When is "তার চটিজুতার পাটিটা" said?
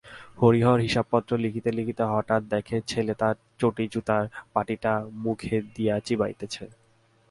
3.15-4.93